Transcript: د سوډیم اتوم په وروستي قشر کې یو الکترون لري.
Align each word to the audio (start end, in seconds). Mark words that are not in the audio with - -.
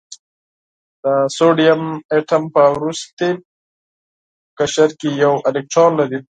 د 1.03 1.05
سوډیم 1.37 1.83
اتوم 2.15 2.43
په 2.53 2.63
وروستي 2.75 3.29
قشر 4.57 4.89
کې 4.99 5.09
یو 5.23 5.33
الکترون 5.49 5.91
لري. 5.99 6.19